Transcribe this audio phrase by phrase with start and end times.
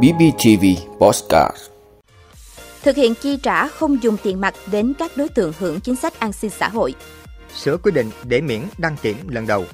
[0.00, 0.64] BBTV
[0.98, 1.56] Postcard
[2.82, 6.20] Thực hiện chi trả không dùng tiền mặt đến các đối tượng hưởng chính sách
[6.20, 6.94] an sinh xã hội.
[7.56, 9.64] Sửa quy định để miễn đăng kiểm lần đầu.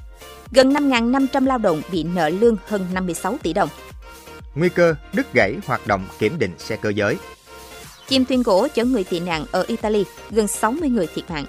[0.53, 3.69] Gần 5.500 lao động bị nợ lương hơn 56 tỷ đồng.
[4.55, 7.17] Nguy cơ đứt gãy hoạt động kiểm định xe cơ giới.
[8.09, 11.47] Chim thuyền gỗ chở người tị nạn ở Italy, gần 60 người thiệt mạng.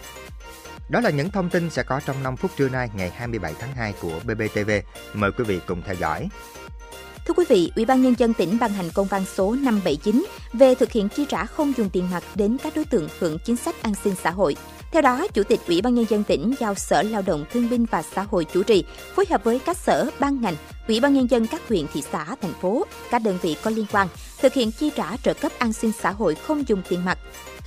[0.89, 3.73] Đó là những thông tin sẽ có trong 5 phút trưa nay ngày 27 tháng
[3.75, 4.71] 2 của BBTV.
[5.13, 6.29] Mời quý vị cùng theo dõi.
[7.30, 10.76] Thưa quý vị, Ủy ban nhân dân tỉnh ban hành công văn số 579 về
[10.76, 13.76] thực hiện chi trả không dùng tiền mặt đến các đối tượng hưởng chính sách
[13.81, 14.55] an sinh xã hội.
[14.91, 17.86] Theo đó, Chủ tịch Ủy ban nhân dân tỉnh giao Sở Lao động Thương binh
[17.91, 18.84] và Xã hội chủ trì,
[19.16, 20.55] phối hợp với các sở, ban ngành,
[20.88, 23.86] Ủy ban nhân dân các huyện, thị xã, thành phố, các đơn vị có liên
[23.91, 24.08] quan
[24.41, 27.17] thực hiện chi trả trợ cấp an sinh xã hội không dùng tiền mặt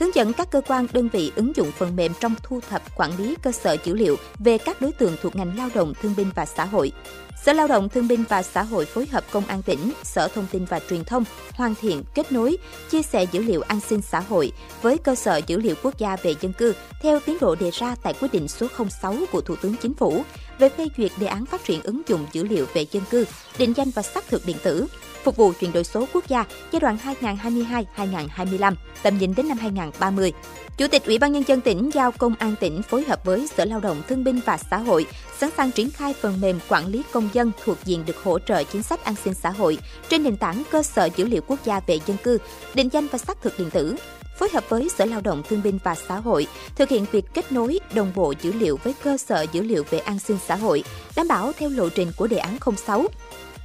[0.02, 3.10] hướng dẫn các cơ quan đơn vị ứng dụng phần mềm trong thu thập quản
[3.18, 6.30] lý cơ sở dữ liệu về các đối tượng thuộc ngành lao động thương binh
[6.34, 6.92] và xã hội.
[7.44, 10.46] Sở Lao động Thương binh và Xã hội phối hợp Công an tỉnh, Sở Thông
[10.52, 12.56] tin và Truyền thông hoàn thiện, kết nối,
[12.90, 16.16] chia sẻ dữ liệu an sinh xã hội với cơ sở dữ liệu quốc gia
[16.16, 18.66] về dân cư theo tiến độ đề ra tại quyết định số
[19.02, 20.24] 06 của Thủ tướng Chính phủ
[20.58, 23.24] về phê duyệt đề án phát triển ứng dụng dữ liệu về dân cư,
[23.58, 24.86] định danh và xác thực điện tử,
[25.24, 26.98] phục vụ chuyển đổi số quốc gia giai đoạn
[27.96, 30.32] 2022-2025, tầm nhìn đến năm 2030.
[30.76, 33.64] Chủ tịch Ủy ban nhân dân tỉnh giao Công an tỉnh phối hợp với Sở
[33.64, 35.06] Lao động Thương binh và Xã hội
[35.38, 38.64] sẵn sàng triển khai phần mềm quản lý công dân thuộc diện được hỗ trợ
[38.64, 39.78] chính sách an sinh xã hội
[40.08, 42.38] trên nền tảng cơ sở dữ liệu quốc gia về dân cư,
[42.74, 43.96] định danh và xác thực điện tử
[44.38, 47.52] phối hợp với Sở Lao động Thương binh và Xã hội thực hiện việc kết
[47.52, 50.84] nối đồng bộ dữ liệu với cơ sở dữ liệu về an sinh xã hội,
[51.16, 53.06] đảm bảo theo lộ trình của đề án 06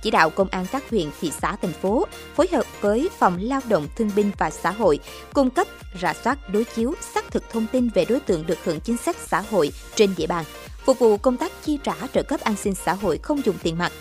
[0.01, 3.61] chỉ đạo công an các huyện, thị xã, thành phố phối hợp với Phòng Lao
[3.69, 4.99] động Thương binh và Xã hội
[5.33, 5.67] cung cấp,
[6.01, 9.15] rà soát, đối chiếu, xác thực thông tin về đối tượng được hưởng chính sách
[9.27, 10.45] xã hội trên địa bàn,
[10.85, 13.77] phục vụ công tác chi trả trợ cấp an sinh xã hội không dùng tiền
[13.77, 13.91] mặt.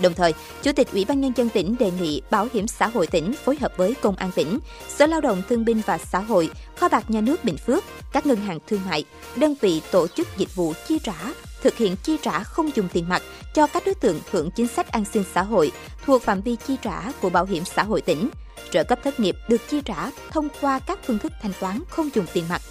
[0.00, 3.06] Đồng thời, Chủ tịch Ủy ban Nhân dân tỉnh đề nghị Bảo hiểm xã hội
[3.06, 6.50] tỉnh phối hợp với Công an tỉnh, Sở Lao động Thương binh và Xã hội,
[6.76, 9.04] Kho bạc Nhà nước Bình Phước, các ngân hàng thương mại,
[9.36, 11.14] đơn vị tổ chức dịch vụ chi trả
[11.62, 13.22] thực hiện chi trả không dùng tiền mặt
[13.54, 15.72] cho các đối tượng hưởng chính sách an sinh xã hội
[16.06, 18.28] thuộc phạm vi chi trả của Bảo hiểm xã hội tỉnh.
[18.70, 22.08] Trợ cấp thất nghiệp được chi trả thông qua các phương thức thanh toán không
[22.14, 22.62] dùng tiền mặt.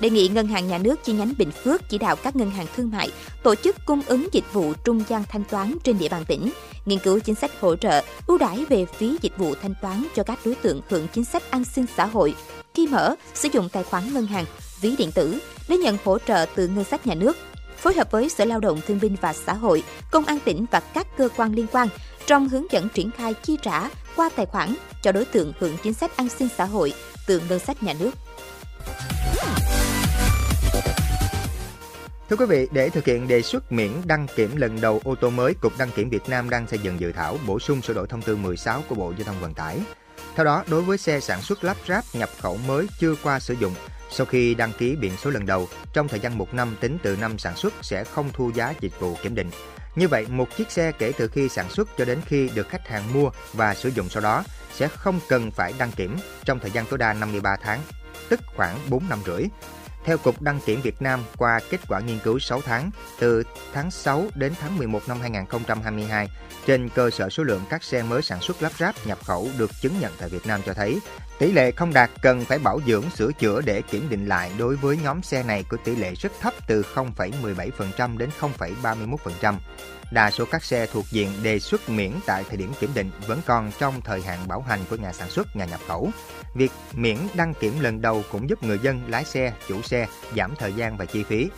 [0.00, 2.66] Đề nghị Ngân hàng Nhà nước chi nhánh Bình Phước chỉ đạo các ngân hàng
[2.76, 3.10] thương mại
[3.42, 6.52] tổ chức cung ứng dịch vụ trung gian thanh toán trên địa bàn tỉnh,
[6.86, 10.22] nghiên cứu chính sách hỗ trợ, ưu đãi về phí dịch vụ thanh toán cho
[10.22, 12.34] các đối tượng hưởng chính sách an sinh xã hội
[12.74, 14.44] khi mở, sử dụng tài khoản ngân hàng,
[14.80, 15.38] ví điện tử
[15.68, 17.36] để nhận hỗ trợ từ ngân sách nhà nước
[17.82, 20.80] phối hợp với Sở Lao động Thương binh và Xã hội, Công an tỉnh và
[20.80, 21.88] các cơ quan liên quan
[22.26, 25.94] trong hướng dẫn triển khai chi trả qua tài khoản cho đối tượng hưởng chính
[25.94, 26.92] sách an sinh xã hội
[27.26, 28.10] từ ngân sách nhà nước.
[32.30, 35.30] Thưa quý vị, để thực hiện đề xuất miễn đăng kiểm lần đầu ô tô
[35.30, 38.06] mới, Cục Đăng kiểm Việt Nam đang xây dựng dự thảo bổ sung sửa đổi
[38.06, 39.78] thông tư 16 của Bộ Giao thông Vận tải.
[40.34, 43.54] Theo đó, đối với xe sản xuất lắp ráp nhập khẩu mới chưa qua sử
[43.54, 43.74] dụng
[44.12, 47.16] sau khi đăng ký biển số lần đầu, trong thời gian một năm tính từ
[47.16, 49.50] năm sản xuất sẽ không thu giá dịch vụ kiểm định.
[49.94, 52.88] Như vậy, một chiếc xe kể từ khi sản xuất cho đến khi được khách
[52.88, 56.70] hàng mua và sử dụng sau đó sẽ không cần phải đăng kiểm trong thời
[56.70, 57.80] gian tối đa 53 tháng,
[58.28, 59.44] tức khoảng 4 năm rưỡi.
[60.04, 63.90] Theo Cục Đăng kiểm Việt Nam, qua kết quả nghiên cứu 6 tháng, từ tháng
[63.90, 66.28] 6 đến tháng 11 năm 2022,
[66.66, 69.70] trên cơ sở số lượng các xe mới sản xuất lắp ráp nhập khẩu được
[69.80, 70.98] chứng nhận tại Việt Nam cho thấy,
[71.42, 74.76] tỷ lệ không đạt cần phải bảo dưỡng sửa chữa để kiểm định lại đối
[74.76, 79.54] với nhóm xe này có tỷ lệ rất thấp từ 0,17% đến 0,31%.
[80.12, 83.40] Đa số các xe thuộc diện đề xuất miễn tại thời điểm kiểm định vẫn
[83.46, 86.10] còn trong thời hạn bảo hành của nhà sản xuất, nhà nhập khẩu.
[86.54, 90.54] Việc miễn đăng kiểm lần đầu cũng giúp người dân lái xe, chủ xe giảm
[90.58, 91.48] thời gian và chi phí.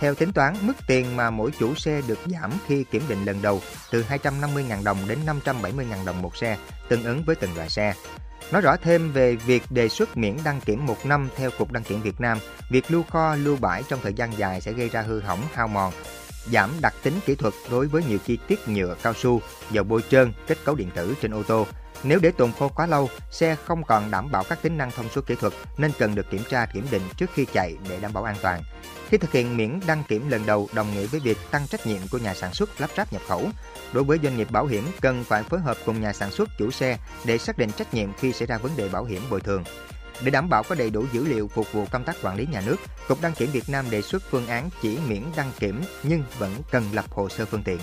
[0.00, 3.42] Theo tính toán, mức tiền mà mỗi chủ xe được giảm khi kiểm định lần
[3.42, 6.56] đầu từ 250.000 đồng đến 570.000 đồng một xe,
[6.88, 7.94] tương ứng với từng loại xe.
[8.52, 11.82] Nói rõ thêm về việc đề xuất miễn đăng kiểm một năm theo Cục Đăng
[11.82, 12.38] kiểm Việt Nam,
[12.70, 15.68] việc lưu kho, lưu bãi trong thời gian dài sẽ gây ra hư hỏng, hao
[15.68, 15.92] mòn,
[16.52, 19.40] giảm đặc tính kỹ thuật đối với nhiều chi tiết nhựa, cao su,
[19.70, 21.66] dầu bôi trơn, kết cấu điện tử trên ô tô.
[22.04, 25.08] Nếu để tồn khô quá lâu, xe không còn đảm bảo các tính năng thông
[25.08, 28.12] số kỹ thuật nên cần được kiểm tra kiểm định trước khi chạy để đảm
[28.12, 28.62] bảo an toàn.
[29.08, 32.00] Khi thực hiện miễn đăng kiểm lần đầu đồng nghĩa với việc tăng trách nhiệm
[32.10, 33.48] của nhà sản xuất lắp ráp nhập khẩu.
[33.92, 36.70] Đối với doanh nghiệp bảo hiểm cần phải phối hợp cùng nhà sản xuất chủ
[36.70, 39.64] xe để xác định trách nhiệm khi xảy ra vấn đề bảo hiểm bồi thường.
[40.22, 42.62] Để đảm bảo có đầy đủ dữ liệu phục vụ công tác quản lý nhà
[42.66, 42.76] nước,
[43.08, 46.54] Cục Đăng kiểm Việt Nam đề xuất phương án chỉ miễn đăng kiểm nhưng vẫn
[46.70, 47.78] cần lập hồ sơ phương tiện.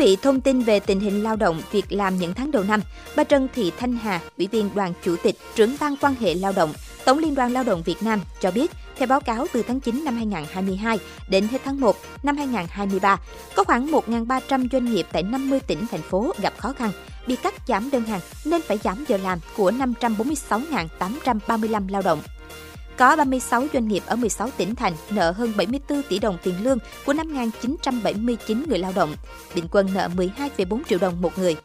[0.00, 2.80] Vị, thông tin về tình hình lao động, việc làm những tháng đầu năm,
[3.16, 6.52] bà Trần Thị Thanh Hà, Ủy viên Đoàn Chủ tịch, trưởng ban quan hệ lao
[6.52, 6.72] động,
[7.04, 8.70] Tổng Liên đoàn Lao động Việt Nam cho biết,
[9.00, 10.98] Theo báo cáo từ tháng 9 năm 2022
[11.28, 13.18] đến hết tháng 1 năm 2023,
[13.54, 16.90] có khoảng 1.300 doanh nghiệp tại 50 tỉnh, thành phố gặp khó khăn,
[17.26, 22.20] bị cắt giảm đơn hàng nên phải giảm giờ làm của 546.835 lao động.
[23.00, 26.78] Có 36 doanh nghiệp ở 16 tỉnh thành nợ hơn 74 tỷ đồng tiền lương
[27.06, 29.14] của 5.979 người lao động,
[29.54, 31.56] bình quân nợ 12,4 triệu đồng một người.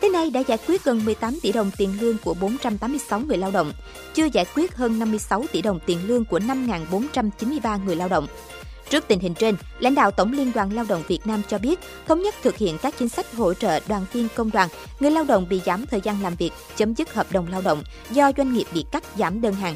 [0.00, 3.50] Tới nay đã giải quyết gần 18 tỷ đồng tiền lương của 486 người lao
[3.50, 3.72] động,
[4.14, 8.26] chưa giải quyết hơn 56 tỷ đồng tiền lương của 5.493 người lao động.
[8.90, 11.78] Trước tình hình trên, lãnh đạo Tổng Liên đoàn Lao động Việt Nam cho biết
[12.06, 14.68] thống nhất thực hiện các chính sách hỗ trợ đoàn viên công đoàn,
[15.00, 17.82] người lao động bị giảm thời gian làm việc, chấm dứt hợp đồng lao động
[18.10, 19.74] do doanh nghiệp bị cắt giảm đơn hàng.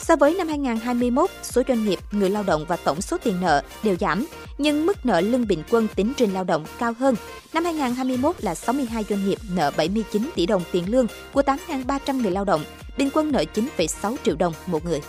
[0.00, 3.62] So với năm 2021, số doanh nghiệp, người lao động và tổng số tiền nợ
[3.82, 4.26] đều giảm,
[4.58, 7.14] nhưng mức nợ lương bình quân tính trên lao động cao hơn.
[7.52, 12.30] Năm 2021 là 62 doanh nghiệp nợ 79 tỷ đồng tiền lương của 8.300 người
[12.30, 12.64] lao động,
[12.98, 15.00] bình quân nợ 9,6 triệu đồng một người.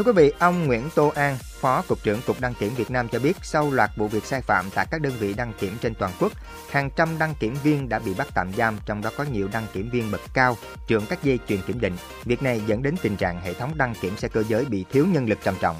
[0.00, 3.08] Thưa quý vị, ông Nguyễn Tô An, Phó Cục trưởng Cục Đăng kiểm Việt Nam
[3.08, 5.94] cho biết sau loạt vụ việc sai phạm tại các đơn vị đăng kiểm trên
[5.94, 6.32] toàn quốc,
[6.70, 9.66] hàng trăm đăng kiểm viên đã bị bắt tạm giam, trong đó có nhiều đăng
[9.72, 10.56] kiểm viên bậc cao,
[10.86, 11.96] trưởng các dây chuyền kiểm định.
[12.24, 15.06] Việc này dẫn đến tình trạng hệ thống đăng kiểm xe cơ giới bị thiếu
[15.06, 15.76] nhân lực trầm trọng.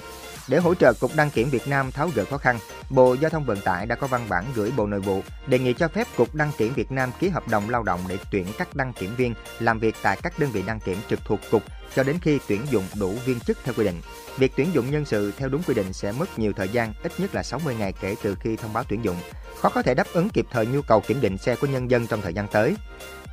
[0.49, 2.58] Để hỗ trợ Cục Đăng kiểm Việt Nam tháo gỡ khó khăn,
[2.90, 5.73] Bộ Giao thông Vận tải đã có văn bản gửi Bộ Nội vụ đề nghị
[5.73, 8.76] cho phép Cục Đăng kiểm Việt Nam ký hợp đồng lao động để tuyển các
[8.76, 11.62] đăng kiểm viên làm việc tại các đơn vị đăng kiểm trực thuộc Cục
[11.94, 14.00] cho đến khi tuyển dụng đủ viên chức theo quy định.
[14.38, 17.12] Việc tuyển dụng nhân sự theo đúng quy định sẽ mất nhiều thời gian, ít
[17.19, 19.16] nhất là 60 ngày kể từ khi thông báo tuyển dụng.
[19.60, 22.06] Khó có thể đáp ứng kịp thời nhu cầu kiểm định xe của nhân dân
[22.06, 22.75] trong thời gian tới.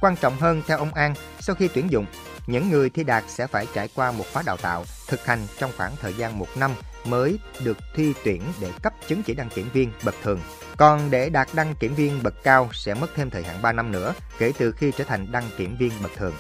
[0.01, 2.05] Quan trọng hơn theo ông An, sau khi tuyển dụng,
[2.47, 5.71] những người thi đạt sẽ phải trải qua một khóa đào tạo, thực hành trong
[5.77, 6.71] khoảng thời gian một năm
[7.05, 10.39] mới được thi tuyển để cấp chứng chỉ đăng kiểm viên bậc thường.
[10.77, 13.91] Còn để đạt đăng kiểm viên bậc cao sẽ mất thêm thời hạn 3 năm
[13.91, 16.33] nữa kể từ khi trở thành đăng kiểm viên bậc thường.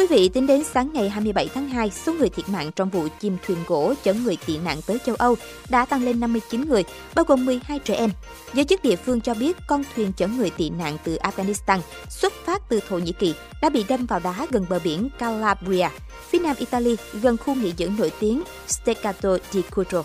[0.00, 3.08] Quý vị, tính đến sáng ngày 27 tháng 2, số người thiệt mạng trong vụ
[3.20, 5.36] chìm thuyền gỗ chở người tị nạn tới châu Âu
[5.68, 8.10] đã tăng lên 59 người, bao gồm 12 trẻ em.
[8.54, 12.32] Giới chức địa phương cho biết con thuyền chở người tị nạn từ Afghanistan xuất
[12.32, 15.88] phát từ Thổ Nhĩ Kỳ đã bị đâm vào đá gần bờ biển Calabria,
[16.28, 20.02] phía nam Italy, gần khu nghỉ dưỡng nổi tiếng Steccato di Cutro.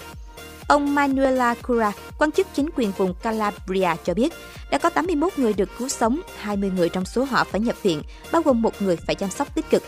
[0.67, 4.33] Ông Manuela Cura, quan chức chính quyền vùng Calabria cho biết,
[4.71, 8.01] đã có 81 người được cứu sống, 20 người trong số họ phải nhập viện,
[8.31, 9.83] bao gồm một người phải chăm sóc tích cực.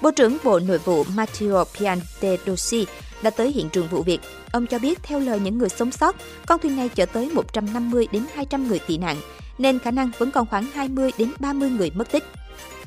[0.00, 2.86] Bộ trưởng Bộ Nội vụ Matteo Piantedosi
[3.22, 4.20] đã tới hiện trường vụ việc.
[4.52, 6.16] Ông cho biết theo lời những người sống sót,
[6.46, 9.16] con thuyền này chở tới 150 đến 200 người tị nạn,
[9.58, 12.24] nên khả năng vẫn còn khoảng 20 đến 30 người mất tích.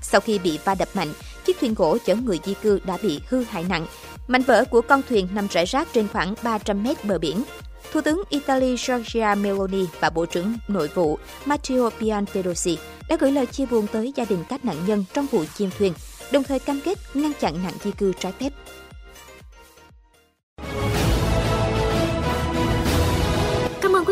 [0.01, 1.13] Sau khi bị va đập mạnh,
[1.45, 3.86] chiếc thuyền gỗ chở người di cư đã bị hư hại nặng.
[4.27, 7.44] Mảnh vỡ của con thuyền nằm rải rác trên khoảng 300 mét bờ biển.
[7.91, 12.77] Thủ tướng Italy Giorgia Meloni và Bộ trưởng Nội vụ Matteo Piantedosi
[13.09, 15.94] đã gửi lời chia buồn tới gia đình các nạn nhân trong vụ chìm thuyền,
[16.31, 18.50] đồng thời cam kết ngăn chặn nạn di cư trái phép.